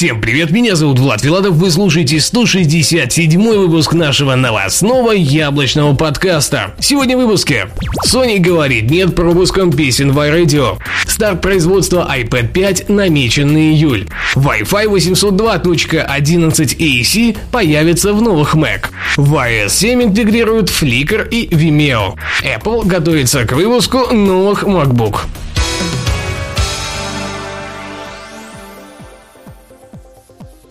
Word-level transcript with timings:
Всем 0.00 0.18
привет, 0.18 0.50
меня 0.50 0.76
зовут 0.76 0.98
Влад 0.98 1.20
Филадов, 1.20 1.56
вы 1.56 1.70
слушаете 1.70 2.20
167 2.20 3.38
выпуск 3.38 3.92
нашего 3.92 4.34
новостного 4.34 5.10
яблочного 5.10 5.94
подкаста. 5.94 6.74
Сегодня 6.80 7.18
в 7.18 7.20
выпуске. 7.20 7.68
Sony 8.06 8.38
говорит 8.38 8.90
нет 8.90 9.14
пропуском 9.14 9.70
песен 9.70 10.12
в 10.12 10.18
iRadio. 10.18 10.78
Старт 11.06 11.42
производства 11.42 12.10
iPad 12.16 12.48
5 12.48 12.88
намечен 12.88 13.52
на 13.52 13.58
июль. 13.58 14.08
Wi-Fi 14.36 14.86
802.11 14.86 16.78
AC 16.78 17.36
появится 17.52 18.14
в 18.14 18.22
новых 18.22 18.54
Mac. 18.54 18.86
В 19.18 19.34
iOS 19.34 19.68
7 19.68 20.04
интегрируют 20.04 20.70
Flickr 20.70 21.28
и 21.28 21.46
Vimeo. 21.46 22.14
Apple 22.42 22.86
готовится 22.86 23.44
к 23.44 23.52
выпуску 23.52 24.14
новых 24.14 24.64
MacBook. 24.64 25.26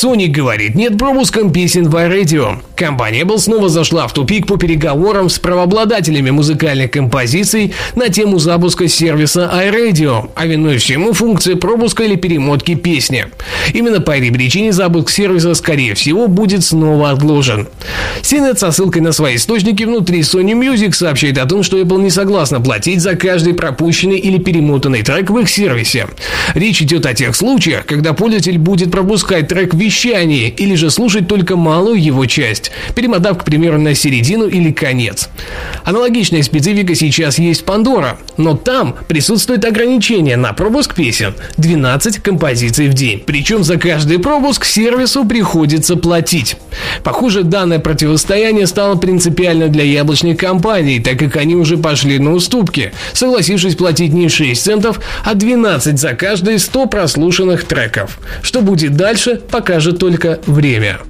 Sony 0.00 0.28
говорит 0.28 0.76
нет 0.76 0.96
пропуском 0.96 1.52
песен 1.52 1.90
в 1.90 1.94
iRadio. 1.94 2.62
Компания 2.74 3.20
Apple 3.20 3.36
снова 3.36 3.68
зашла 3.68 4.08
в 4.08 4.14
тупик 4.14 4.46
по 4.46 4.56
переговорам 4.56 5.28
с 5.28 5.38
правообладателями 5.38 6.30
музыкальных 6.30 6.92
композиций 6.92 7.74
на 7.96 8.08
тему 8.08 8.38
запуска 8.38 8.88
сервиса 8.88 9.50
iRadio, 9.52 10.30
а 10.34 10.46
виной 10.46 10.78
всему 10.78 11.12
функция 11.12 11.56
пропуска 11.56 12.04
или 12.04 12.14
перемотки 12.14 12.76
песни. 12.76 13.26
Именно 13.74 14.00
по 14.00 14.12
этой 14.12 14.30
причине 14.30 14.72
запуск 14.72 15.10
сервиса, 15.10 15.52
скорее 15.52 15.94
всего, 15.94 16.28
будет 16.28 16.64
снова 16.64 17.10
отложен. 17.10 17.68
CNET 18.22 18.56
со 18.56 18.70
ссылкой 18.72 19.02
на 19.02 19.12
свои 19.12 19.36
источники 19.36 19.82
внутри 19.82 20.20
Sony 20.20 20.54
Music 20.54 20.92
сообщает 20.92 21.36
о 21.36 21.44
том, 21.44 21.62
что 21.62 21.78
Apple 21.78 22.00
не 22.00 22.10
согласна 22.10 22.58
платить 22.58 23.02
за 23.02 23.16
каждый 23.16 23.52
пропущенный 23.52 24.18
или 24.18 24.38
перемотанный 24.38 25.02
трек 25.02 25.28
в 25.28 25.38
их 25.38 25.50
сервисе. 25.50 26.06
Речь 26.54 26.80
идет 26.80 27.04
о 27.04 27.12
тех 27.12 27.36
случаях, 27.36 27.84
когда 27.84 28.14
пользователь 28.14 28.56
будет 28.56 28.90
пропускать 28.90 29.48
трек 29.48 29.74
в 29.74 29.89
вещании 29.90 30.54
или 30.56 30.76
же 30.76 30.88
слушать 30.88 31.26
только 31.26 31.56
малую 31.56 32.00
его 32.00 32.24
часть, 32.26 32.70
перемотав, 32.94 33.38
к 33.38 33.44
примеру, 33.44 33.80
на 33.80 33.96
середину 33.96 34.46
или 34.46 34.70
конец. 34.70 35.28
Аналогичная 35.84 36.44
специфика 36.44 36.94
сейчас 36.94 37.40
есть 37.40 37.62
в 37.62 37.64
Pandora, 37.64 38.16
но 38.36 38.56
там 38.56 38.94
присутствует 39.08 39.64
ограничение 39.64 40.36
на 40.36 40.52
пропуск 40.52 40.94
песен 40.94 41.34
12 41.56 42.18
композиций 42.18 42.88
в 42.88 42.94
день. 42.94 43.20
Причем 43.26 43.64
за 43.64 43.78
каждый 43.78 44.20
пропуск 44.20 44.64
сервису 44.64 45.24
приходится 45.24 45.96
платить. 45.96 46.56
Похоже, 47.02 47.42
данное 47.42 47.80
противостояние 47.80 48.68
стало 48.68 48.94
принципиально 48.94 49.66
для 49.66 49.82
яблочных 49.82 50.36
компаний, 50.36 51.00
так 51.00 51.18
как 51.18 51.34
они 51.36 51.56
уже 51.56 51.76
пошли 51.78 52.20
на 52.20 52.32
уступки, 52.32 52.92
согласившись 53.12 53.74
платить 53.74 54.12
не 54.12 54.28
6 54.28 54.62
центов, 54.62 55.00
а 55.24 55.34
12 55.34 55.98
за 55.98 56.12
каждые 56.12 56.60
100 56.60 56.86
прослушанных 56.86 57.64
треков. 57.64 58.20
Что 58.42 58.60
будет 58.60 58.94
дальше, 58.94 59.40
покажет 59.50 59.79
покажет 59.80 59.98
только 59.98 60.38
время. 60.46 61.09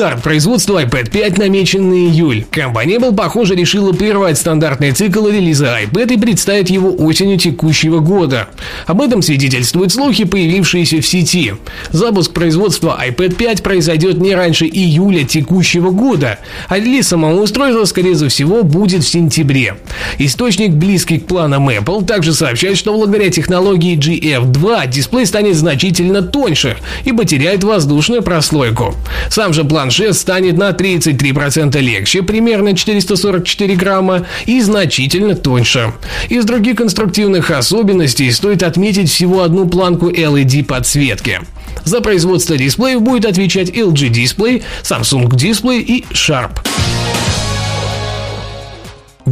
Старт 0.00 0.22
производства 0.22 0.82
iPad 0.82 1.10
5 1.10 1.36
намечен 1.36 1.90
на 1.90 1.92
июль. 1.92 2.46
Компания 2.50 2.96
Apple, 2.96 3.14
похоже, 3.14 3.54
решила 3.54 3.92
прервать 3.92 4.38
стандартный 4.38 4.92
цикл 4.92 5.28
релиза 5.28 5.76
iPad 5.82 6.14
и 6.14 6.18
представить 6.18 6.70
его 6.70 6.90
осенью 6.90 7.36
текущего 7.36 7.98
года. 7.98 8.48
Об 8.86 9.02
этом 9.02 9.20
свидетельствуют 9.20 9.92
слухи, 9.92 10.24
появившиеся 10.24 11.02
в 11.02 11.06
сети. 11.06 11.52
Запуск 11.90 12.32
производства 12.32 12.98
iPad 13.06 13.34
5 13.34 13.62
произойдет 13.62 14.16
не 14.16 14.34
раньше 14.34 14.64
июля 14.64 15.24
текущего 15.24 15.90
года, 15.90 16.38
а 16.68 16.78
релиз 16.78 17.08
самого 17.08 17.42
устройства, 17.42 17.84
скорее 17.84 18.14
всего, 18.14 18.62
будет 18.62 19.04
в 19.04 19.08
сентябре. 19.08 19.76
Источник, 20.16 20.70
близкий 20.70 21.18
к 21.18 21.26
планам 21.26 21.68
Apple, 21.68 22.06
также 22.06 22.32
сообщает, 22.32 22.78
что 22.78 22.94
благодаря 22.94 23.28
технологии 23.28 23.98
GF2 23.98 24.88
дисплей 24.88 25.26
станет 25.26 25.56
значительно 25.56 26.22
тоньше 26.22 26.78
и 27.04 27.12
потеряет 27.12 27.64
воздушную 27.64 28.22
прослойку. 28.22 28.94
Сам 29.28 29.52
же 29.52 29.64
планшет 29.90 30.14
станет 30.14 30.56
на 30.56 30.70
33% 30.70 31.80
легче, 31.80 32.22
примерно 32.22 32.76
444 32.76 33.74
грамма, 33.74 34.24
и 34.46 34.60
значительно 34.60 35.34
тоньше. 35.34 35.92
Из 36.28 36.44
других 36.44 36.76
конструктивных 36.76 37.50
особенностей 37.50 38.30
стоит 38.30 38.62
отметить 38.62 39.10
всего 39.10 39.42
одну 39.42 39.66
планку 39.66 40.08
LED 40.08 40.64
подсветки. 40.64 41.40
За 41.82 42.00
производство 42.00 42.56
дисплеев 42.56 43.02
будет 43.02 43.24
отвечать 43.24 43.70
LG 43.70 44.10
Display, 44.10 44.62
Samsung 44.84 45.28
Display 45.28 45.80
и 45.80 46.04
Sharp. 46.12 46.69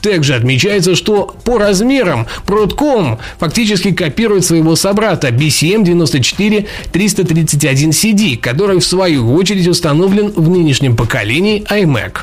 Также 0.00 0.34
отмечается, 0.34 0.94
что 0.94 1.34
по 1.44 1.58
размерам 1.58 2.26
Broadcom 2.46 3.18
фактически 3.38 3.92
копирует 3.92 4.44
своего 4.44 4.76
собрата 4.76 5.28
BCM94 5.28 6.66
331CD, 6.92 8.36
который 8.36 8.78
в 8.78 8.84
свою 8.84 9.32
очередь 9.34 9.68
установлен 9.68 10.32
в 10.34 10.48
нынешнем 10.48 10.87
поколении 10.96 11.64
iMac. 11.70 12.20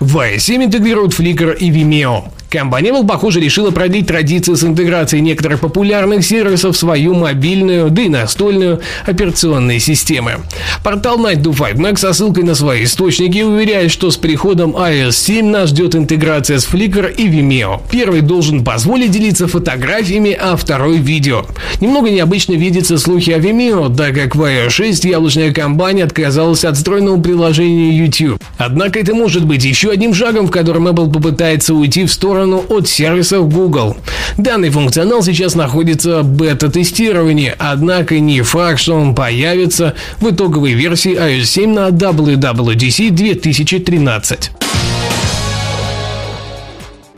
В 0.00 0.16
i7 0.16 0.64
интегрируют 0.64 1.12
Flickr 1.12 1.56
и 1.56 1.70
Vimeo. 1.70 2.32
Компания 2.50 2.90
Apple, 2.90 3.06
похоже, 3.06 3.38
решила 3.38 3.70
продлить 3.70 4.08
традицию 4.08 4.56
с 4.56 4.64
интеграцией 4.64 5.22
некоторых 5.22 5.60
популярных 5.60 6.24
сервисов 6.24 6.74
в 6.74 6.78
свою 6.78 7.14
мобильную, 7.14 7.90
да 7.90 8.02
и 8.02 8.08
настольную 8.08 8.80
операционные 9.06 9.78
системы. 9.78 10.38
Портал 10.82 11.20
Night 11.20 11.42
to 11.44 11.56
5 11.56 11.76
Mac 11.76 11.96
со 11.96 12.12
ссылкой 12.12 12.42
на 12.42 12.56
свои 12.56 12.84
источники 12.84 13.42
уверяет, 13.42 13.92
что 13.92 14.10
с 14.10 14.16
приходом 14.16 14.72
iOS 14.72 15.12
7 15.12 15.46
нас 15.46 15.68
ждет 15.68 15.94
интеграция 15.94 16.58
с 16.58 16.66
Flickr 16.66 17.14
и 17.14 17.28
Vimeo. 17.28 17.82
Первый 17.88 18.20
должен 18.20 18.64
позволить 18.64 19.12
делиться 19.12 19.46
фотографиями, 19.46 20.32
а 20.32 20.56
второй 20.56 20.98
видео. 20.98 21.44
Немного 21.80 22.10
необычно 22.10 22.54
видятся 22.54 22.98
слухи 22.98 23.30
о 23.30 23.38
Vimeo, 23.38 23.94
так 23.96 24.16
как 24.16 24.34
в 24.34 24.42
iOS 24.42 24.70
6 24.70 25.04
яблочная 25.04 25.52
компания 25.52 26.02
отказалась 26.02 26.64
от 26.64 26.76
встроенного 26.76 27.20
приложения 27.20 27.96
YouTube. 27.96 28.42
Однако 28.58 28.98
это 28.98 29.14
может 29.14 29.44
быть 29.44 29.64
еще 29.64 29.90
одним 29.90 30.14
шагом, 30.14 30.48
в 30.48 30.50
котором 30.50 30.88
Apple 30.88 31.12
попытается 31.12 31.74
уйти 31.74 32.06
в 32.06 32.12
сторону 32.12 32.39
сторону 32.40 32.64
от 32.70 32.88
сервисов 32.88 33.52
Google. 33.52 33.96
Данный 34.38 34.70
функционал 34.70 35.22
сейчас 35.22 35.54
находится 35.54 36.22
в 36.22 36.28
бета-тестировании, 36.30 37.54
однако 37.58 38.18
не 38.18 38.40
факт, 38.40 38.80
что 38.80 38.94
он 38.94 39.14
появится 39.14 39.94
в 40.20 40.30
итоговой 40.30 40.72
версии 40.72 41.12
iOS 41.12 41.44
7 41.44 41.70
на 41.70 41.88
WWDC 41.88 43.10
2013. 43.10 44.50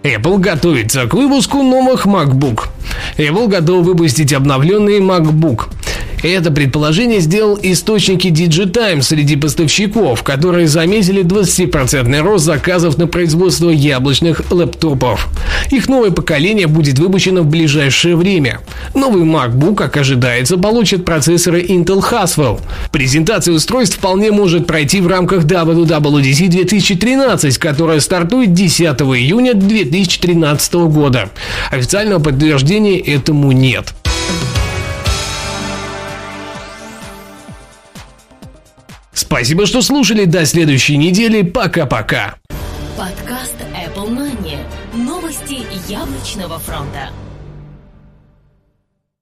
Apple 0.03 0.39
готовится 0.39 1.07
к 1.07 1.15
выпуску 1.15 1.63
новых 1.63 2.05
MacBook. 2.07 2.65
Apple 3.17 3.47
готов 3.47 3.85
выпустить 3.85 4.33
обновленный 4.33 4.99
MacBook. 4.99 5.69
Это 6.23 6.53
предположение 6.53 7.21
сделал 7.21 7.59
источники 7.61 8.29
DigiTime 8.29 9.03
среди 9.03 9.35
поставщиков, 9.35 10.23
которые 10.23 10.69
заметили 10.69 11.25
20% 11.25 12.21
рост 12.21 12.45
заказов 12.45 12.97
на 12.97 13.09
производство 13.09 13.71
яблочных 13.71 14.53
лэптопов. 14.53 15.29
Их 15.71 15.89
новое 15.89 16.13
поколение 16.13 16.69
будет 16.69 17.01
выпущено 17.01 17.43
в 17.43 17.47
ближайшее 17.47 18.15
время. 18.15 18.61
Новый 18.95 19.25
MacBook, 19.25 19.75
как 19.75 19.97
ожидается, 19.97 20.59
получит 20.59 21.05
процессоры 21.05 21.61
Intel 21.63 22.01
Haswell. 22.09 22.61
Презентация 22.93 23.55
устройств 23.55 23.97
вполне 23.97 24.31
может 24.31 24.67
пройти 24.67 25.01
в 25.01 25.09
рамках 25.09 25.45
WWDC 25.45 26.49
2013, 26.49 27.59
которая 27.59 27.99
стартует 27.99 28.53
10 28.53 28.85
июня 29.01 29.55
2013 29.55 30.75
года. 30.75 31.31
Официального 31.71 32.21
подтверждения 32.23 33.01
этому 33.01 33.51
нет. 33.51 33.93
Спасибо, 39.33 39.65
что 39.65 39.81
слушали. 39.81 40.27
До 40.27 40.45
следующей 40.45 40.99
недели. 40.99 41.41
Пока-пока. 41.41 42.35
Подкаст 42.99 43.57
Apple 43.73 44.11
Money. 44.11 44.59
Новости 44.93 45.65
яблочного 45.91 46.59
фронта. 46.59 47.09